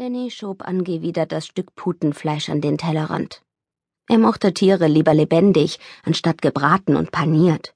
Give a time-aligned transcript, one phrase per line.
[0.00, 3.42] Danny schob angewidert das Stück Putenfleisch an den Tellerrand.
[4.08, 7.74] Er mochte Tiere lieber lebendig, anstatt gebraten und paniert.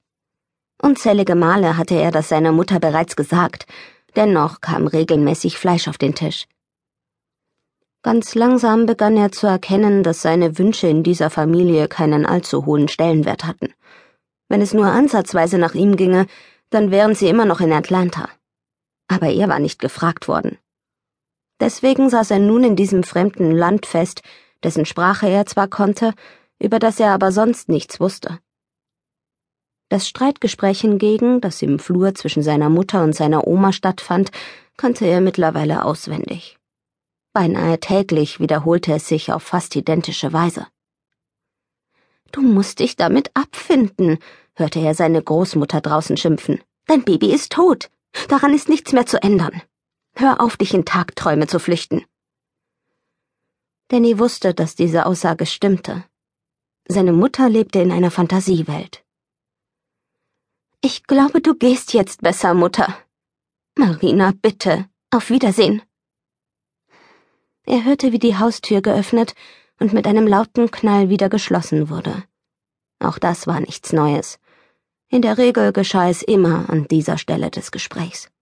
[0.81, 3.65] Unzählige Male hatte er das seiner Mutter bereits gesagt,
[4.15, 6.45] dennoch kam regelmäßig Fleisch auf den Tisch.
[8.03, 12.87] Ganz langsam begann er zu erkennen, dass seine Wünsche in dieser Familie keinen allzu hohen
[12.87, 13.73] Stellenwert hatten.
[14.47, 16.27] Wenn es nur ansatzweise nach ihm ginge,
[16.69, 18.29] dann wären sie immer noch in Atlanta.
[19.09, 20.57] Aber er war nicht gefragt worden.
[21.63, 24.21] Deswegen saß er nun in diesem fremden Land fest,
[24.63, 26.13] dessen Sprache er zwar konnte,
[26.59, 28.39] über das er aber sonst nichts wusste.
[29.87, 34.31] Das Streitgespräch hingegen, das im Flur zwischen seiner Mutter und seiner Oma stattfand,
[34.75, 36.57] kannte er mittlerweile auswendig.
[37.31, 40.67] Beinahe täglich wiederholte es sich auf fast identische Weise.
[42.33, 44.17] Du musst dich damit abfinden,
[44.55, 46.59] hörte er seine Großmutter draußen schimpfen.
[46.87, 47.89] Dein Baby ist tot.
[48.27, 49.61] Daran ist nichts mehr zu ändern.
[50.15, 52.05] Hör auf, dich in Tagträume zu flüchten.
[53.87, 56.03] Danny wusste, dass diese Aussage stimmte.
[56.87, 59.03] Seine Mutter lebte in einer Fantasiewelt.
[60.81, 62.97] Ich glaube, du gehst jetzt besser, Mutter.
[63.77, 64.89] Marina, bitte.
[65.11, 65.81] Auf Wiedersehen.
[67.65, 69.33] Er hörte, wie die Haustür geöffnet
[69.79, 72.23] und mit einem lauten Knall wieder geschlossen wurde.
[72.99, 74.39] Auch das war nichts Neues.
[75.07, 78.32] In der Regel geschah es immer an dieser Stelle des Gesprächs.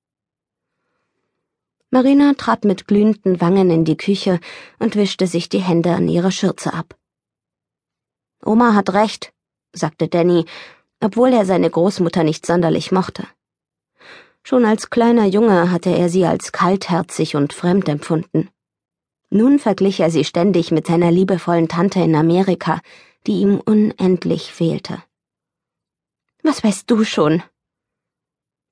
[1.93, 4.39] Marina trat mit glühenden Wangen in die Küche
[4.79, 6.95] und wischte sich die Hände an ihrer Schürze ab.
[8.45, 9.33] Oma hat recht,
[9.73, 10.45] sagte Danny,
[11.01, 13.27] obwohl er seine Großmutter nicht sonderlich mochte.
[14.41, 18.49] Schon als kleiner Junge hatte er sie als kaltherzig und fremd empfunden.
[19.29, 22.79] Nun verglich er sie ständig mit seiner liebevollen Tante in Amerika,
[23.27, 25.03] die ihm unendlich fehlte.
[26.41, 27.43] Was weißt du schon?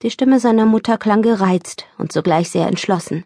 [0.02, 3.26] Die Stimme seiner Mutter klang gereizt und sogleich sehr entschlossen.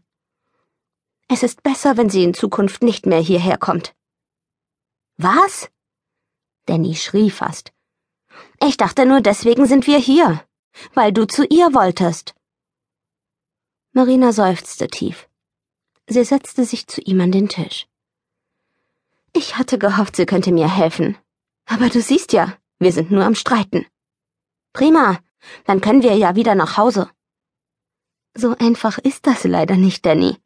[1.27, 3.95] Es ist besser, wenn sie in Zukunft nicht mehr hierher kommt.
[5.17, 5.69] Was?
[6.65, 7.73] Danny schrie fast.
[8.59, 10.43] Ich dachte nur, deswegen sind wir hier,
[10.93, 12.33] weil du zu ihr wolltest.
[13.91, 15.29] Marina seufzte tief.
[16.07, 17.87] Sie setzte sich zu ihm an den Tisch.
[19.31, 21.17] Ich hatte gehofft, sie könnte mir helfen.
[21.65, 23.85] Aber du siehst ja, wir sind nur am Streiten.
[24.73, 25.19] Prima,
[25.65, 27.09] dann können wir ja wieder nach Hause.
[28.35, 30.37] So einfach ist das leider nicht, Danny.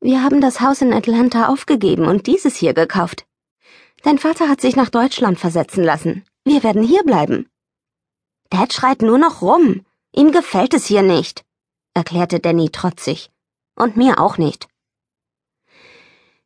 [0.00, 3.26] Wir haben das Haus in Atlanta aufgegeben und dieses hier gekauft.
[4.02, 6.24] Dein Vater hat sich nach Deutschland versetzen lassen.
[6.44, 7.48] Wir werden hier bleiben.
[8.50, 9.86] Dad schreit nur noch rum.
[10.14, 11.44] Ihm gefällt es hier nicht,
[11.94, 13.30] erklärte Danny trotzig.
[13.76, 14.68] Und mir auch nicht.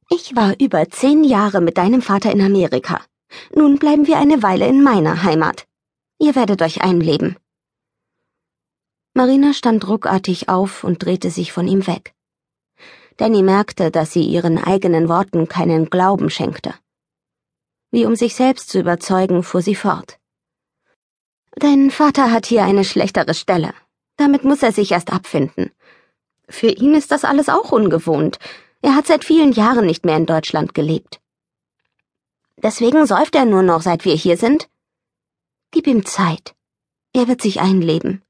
[0.09, 3.03] Ich war über zehn Jahre mit deinem Vater in Amerika.
[3.55, 5.67] Nun bleiben wir eine Weile in meiner Heimat.
[6.19, 7.37] Ihr werdet euch einleben.
[9.19, 12.15] Marina stand ruckartig auf und drehte sich von ihm weg.
[13.17, 16.73] Danny merkte, dass sie ihren eigenen Worten keinen Glauben schenkte.
[17.91, 20.21] Wie um sich selbst zu überzeugen, fuhr sie fort.
[21.51, 23.75] Dein Vater hat hier eine schlechtere Stelle.
[24.17, 25.73] Damit muss er sich erst abfinden.
[26.49, 28.39] Für ihn ist das alles auch ungewohnt.
[28.83, 31.21] Er hat seit vielen Jahren nicht mehr in Deutschland gelebt.
[32.56, 34.69] Deswegen säuft er nur noch, seit wir hier sind?
[35.73, 36.55] Gib ihm Zeit.
[37.12, 38.23] Er wird sich einleben.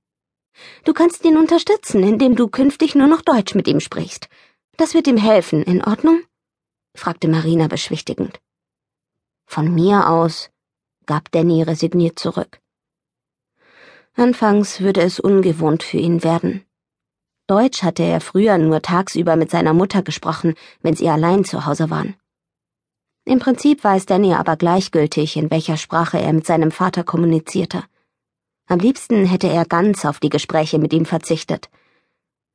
[0.85, 4.29] Du kannst ihn unterstützen, indem du künftig nur noch Deutsch mit ihm sprichst.
[4.77, 6.23] Das wird ihm helfen, in Ordnung?
[6.95, 8.41] fragte Marina beschwichtigend.
[9.47, 10.51] Von mir aus,
[11.07, 12.61] gab Danny resigniert zurück.
[14.15, 16.65] Anfangs würde es ungewohnt für ihn werden.
[17.47, 21.89] Deutsch hatte er früher nur tagsüber mit seiner Mutter gesprochen, wenn sie allein zu Hause
[21.89, 22.15] waren.
[23.25, 27.85] Im Prinzip war es Danny aber gleichgültig, in welcher Sprache er mit seinem Vater kommunizierte.
[28.69, 31.71] Am liebsten hätte er ganz auf die Gespräche mit ihm verzichtet.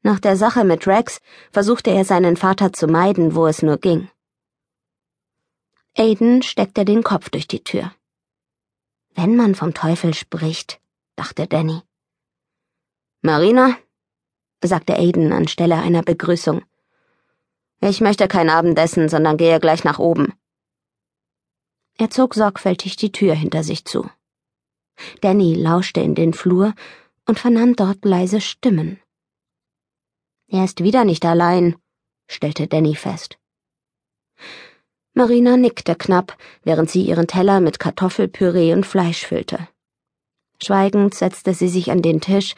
[0.04, 1.20] Nach der Sache mit Rex
[1.52, 4.10] versuchte er seinen Vater zu meiden, wo es nur ging.
[5.98, 7.94] Aiden steckte den Kopf durch die Tür.
[9.16, 10.80] Wenn man vom Teufel spricht,
[11.16, 11.82] dachte Danny.
[13.22, 13.76] Marina,
[14.64, 16.64] sagte Aiden anstelle einer Begrüßung.
[17.80, 20.34] Ich möchte kein Abendessen, sondern gehe gleich nach oben.
[21.98, 24.10] Er zog sorgfältig die Tür hinter sich zu.
[25.22, 26.74] Danny lauschte in den Flur
[27.28, 29.00] und vernahm dort leise Stimmen.
[30.48, 31.76] Er ist wieder nicht allein,
[32.28, 33.38] stellte Danny fest.
[35.14, 39.68] Marina nickte knapp, während sie ihren Teller mit Kartoffelpüree und Fleisch füllte.
[40.62, 42.56] Schweigend setzte sie sich an den Tisch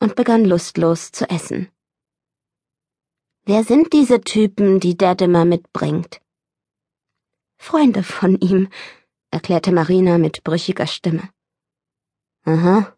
[0.00, 1.68] und begann lustlos zu essen.
[3.44, 6.20] Wer sind diese Typen, die Dad immer mitbringt?
[7.56, 8.68] Freunde von ihm,
[9.30, 11.30] erklärte Marina mit brüchiger Stimme.
[12.48, 12.96] Aha,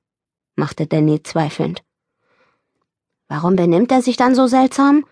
[0.55, 1.83] machte Danny zweifelnd.
[3.27, 5.05] Warum benimmt er sich dann so seltsam?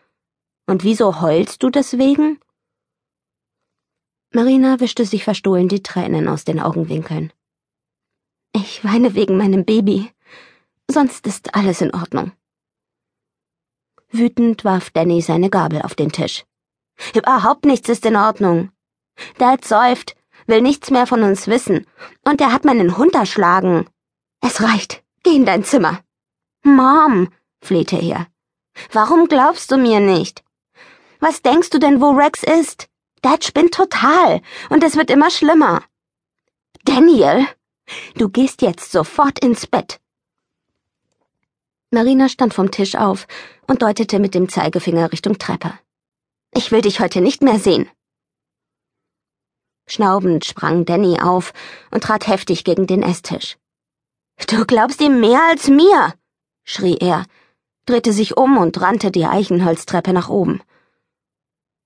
[0.65, 2.39] Und wieso heulst du deswegen?
[4.33, 7.33] Marina wischte sich verstohlen die Tränen aus den Augenwinkeln.
[8.53, 10.13] Ich weine wegen meinem Baby.
[10.89, 12.31] Sonst ist alles in Ordnung.
[14.11, 16.45] Wütend warf Danny seine Gabel auf den Tisch.
[17.13, 18.71] Überhaupt nichts ist in Ordnung.
[19.39, 20.15] Dad säuft,
[20.47, 21.89] will nichts mehr von uns wissen,
[22.25, 23.89] und er hat meinen Hund erschlagen.
[24.41, 25.03] Es reicht.
[25.23, 26.01] Geh in dein Zimmer.
[26.63, 28.27] Mom, flehte er.
[28.93, 30.45] Warum glaubst du mir nicht?
[31.21, 32.89] Was denkst du denn, wo Rex ist?
[33.23, 34.41] Dad spinnt total,
[34.71, 35.83] und es wird immer schlimmer.
[36.85, 37.47] Daniel,
[38.15, 40.01] du gehst jetzt sofort ins Bett.
[41.91, 43.27] Marina stand vom Tisch auf
[43.67, 45.73] und deutete mit dem Zeigefinger Richtung Treppe.
[46.55, 47.91] Ich will dich heute nicht mehr sehen.
[49.87, 51.53] Schnaubend sprang Danny auf
[51.91, 53.57] und trat heftig gegen den Esstisch.
[54.47, 56.15] Du glaubst ihm mehr als mir,
[56.65, 57.25] schrie er,
[57.87, 60.63] drehte sich um und rannte die Eichenholztreppe nach oben.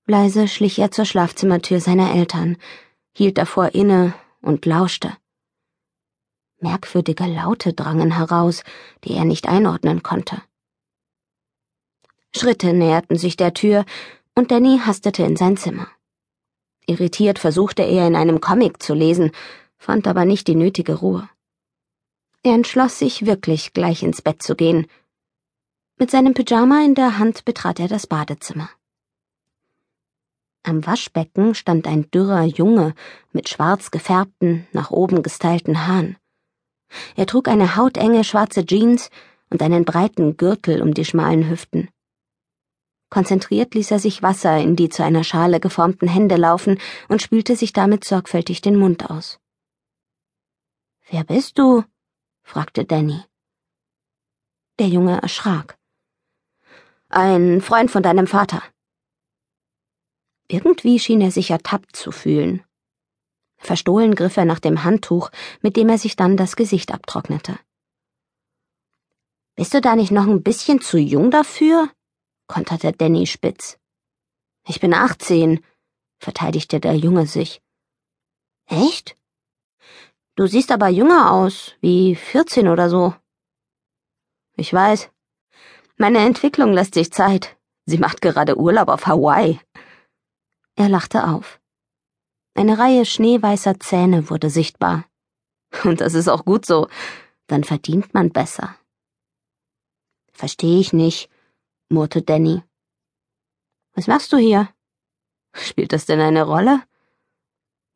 [0.05, 2.57] Leise schlich er zur Schlafzimmertür seiner Eltern,
[3.13, 5.15] hielt davor inne und lauschte.
[6.59, 8.63] Merkwürdige Laute drangen heraus,
[9.03, 10.41] die er nicht einordnen konnte.
[12.35, 13.85] Schritte näherten sich der Tür,
[14.35, 15.87] und Danny hastete in sein Zimmer.
[16.85, 19.31] Irritiert versuchte er in einem Comic zu lesen,
[19.77, 21.29] fand aber nicht die nötige Ruhe.
[22.45, 24.87] Er entschloss sich wirklich gleich ins Bett zu gehen.
[25.97, 28.69] Mit seinem Pyjama in der Hand betrat er das Badezimmer.
[30.63, 32.95] Am Waschbecken stand ein dürrer Junge
[33.31, 36.17] mit schwarz gefärbten, nach oben gestylten Haaren.
[37.15, 39.09] Er trug eine hautenge schwarze Jeans
[39.49, 41.89] und einen breiten Gürtel um die schmalen Hüften.
[43.09, 47.55] Konzentriert ließ er sich Wasser in die zu einer Schale geformten Hände laufen und spülte
[47.55, 49.39] sich damit sorgfältig den Mund aus.
[51.09, 51.83] Wer bist du?
[52.43, 53.23] Fragte Danny.
[54.79, 55.77] Der Junge erschrak.
[57.09, 58.61] Ein Freund von deinem Vater.
[60.47, 62.63] Irgendwie schien er sich ertappt zu fühlen.
[63.57, 65.31] Verstohlen griff er nach dem Handtuch,
[65.61, 67.57] mit dem er sich dann das Gesicht abtrocknete.
[69.55, 71.89] Bist du da nicht noch ein bisschen zu jung dafür?
[72.47, 73.79] konterte Danny spitz.
[74.67, 75.63] Ich bin achtzehn,
[76.19, 77.61] verteidigte der Junge sich.
[78.65, 79.15] Echt?
[80.35, 83.13] Du siehst aber jünger aus, wie vierzehn oder so.
[84.55, 85.11] Ich weiß.
[85.97, 87.55] Meine Entwicklung lässt sich Zeit.
[87.85, 89.59] Sie macht gerade Urlaub auf Hawaii.
[90.75, 91.59] Er lachte auf.
[92.55, 95.05] Eine Reihe schneeweißer Zähne wurde sichtbar.
[95.83, 96.87] Und das ist auch gut so,
[97.47, 98.75] dann verdient man besser.
[100.31, 101.29] Verstehe ich nicht,
[101.89, 102.63] murrte Danny.
[103.93, 104.69] Was machst du hier?
[105.53, 106.81] Spielt das denn eine Rolle?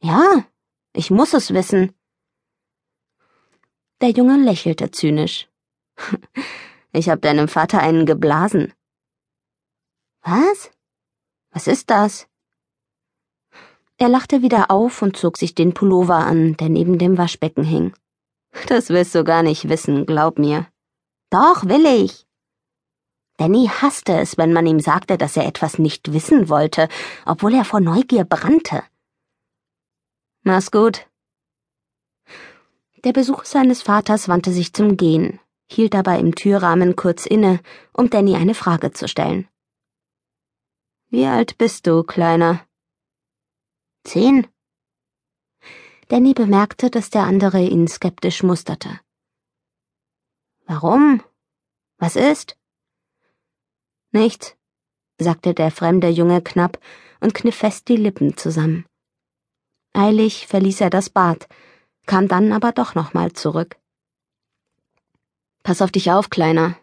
[0.01, 0.45] Ja,
[0.93, 1.96] ich muss es wissen.
[4.01, 5.49] Der Junge lächelte zynisch.
[6.93, 8.73] Ich hab deinem Vater einen geblasen.
[10.21, 10.71] Was?
[11.51, 12.27] Was ist das?
[13.97, 17.93] Er lachte wieder auf und zog sich den Pullover an, der neben dem Waschbecken hing.
[18.67, 20.67] Das willst du gar nicht wissen, glaub mir.
[21.29, 22.25] Doch, will ich.
[23.37, 26.87] Danny hasste es, wenn man ihm sagte, dass er etwas nicht wissen wollte,
[27.25, 28.83] obwohl er vor Neugier brannte.
[30.41, 31.05] Mach's gut.
[33.07, 35.39] Der Besuch seines Vaters wandte sich zum Gehen,
[35.71, 37.61] hielt aber im Türrahmen kurz inne,
[37.93, 39.47] um Danny eine Frage zu stellen.
[41.07, 42.67] Wie alt bist du, Kleiner?
[44.03, 44.45] Zehn.
[46.09, 48.99] Danny bemerkte, dass der andere ihn skeptisch musterte.
[50.65, 51.23] Warum?
[51.99, 52.57] Was ist?
[54.11, 54.57] Nichts,
[55.17, 56.77] sagte der fremde Junge knapp
[57.21, 58.85] und kniff fest die Lippen zusammen.
[59.93, 61.47] Eilig verließ er das Bad,
[62.07, 63.77] kam dann aber doch nochmal zurück.
[65.61, 66.75] Pass auf dich auf, Kleiner.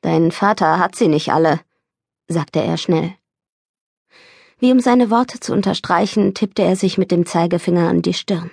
[0.00, 1.60] Dein Vater hat sie nicht alle,
[2.28, 3.14] sagte er schnell.
[4.58, 8.50] Wie um seine Worte zu unterstreichen, tippte er sich mit dem Zeigefinger an die Stirn.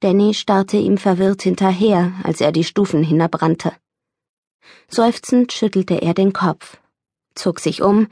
[0.00, 3.72] Danny starrte ihm verwirrt hinterher, als er die Stufen hinabrannte.
[4.88, 6.78] Seufzend schüttelte er den Kopf,
[7.34, 8.08] zog sich um,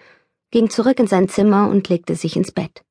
[0.51, 2.85] ging zurück in sein Zimmer und legte sich ins Bett.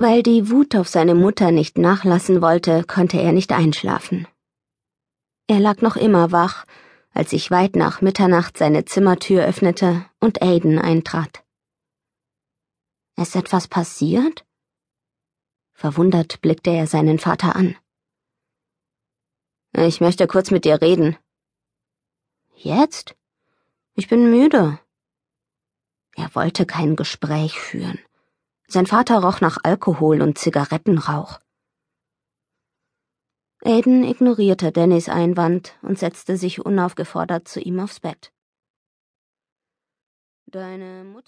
[0.00, 4.28] Weil die Wut auf seine Mutter nicht nachlassen wollte, konnte er nicht einschlafen.
[5.48, 6.66] Er lag noch immer wach,
[7.10, 11.44] als sich weit nach Mitternacht seine Zimmertür öffnete und Aiden eintrat.
[13.16, 14.46] Ist etwas passiert?
[15.72, 17.74] Verwundert blickte er seinen Vater an.
[19.72, 21.16] Ich möchte kurz mit dir reden.
[22.54, 23.16] Jetzt?
[23.94, 24.78] Ich bin müde.
[26.14, 27.98] Er wollte kein Gespräch führen.
[28.70, 31.40] Sein Vater roch nach Alkohol und Zigarettenrauch.
[33.64, 38.30] Aiden ignorierte Dannys Einwand und setzte sich unaufgefordert zu ihm aufs Bett.
[40.46, 41.26] Deine Mutter